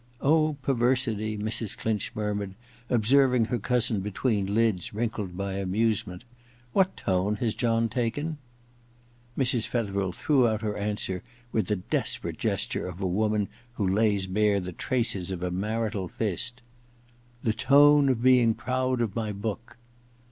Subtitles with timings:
[0.19, 1.77] Oh, perversity' Mrs.
[1.77, 2.55] Clinch murmured,
[2.89, 6.23] observing her cousin between lids wrinkled by amusement.
[6.49, 8.39] * What tone has John taken?
[8.87, 9.67] * Mrs.
[9.67, 13.05] Fetherel threw out her answer with the I EXPIATION 8 1 desperate gesture of a
[13.05, 16.63] woman who lays bare the traces of a marital fist.
[17.43, 19.77] *The tone of being proud of my book.'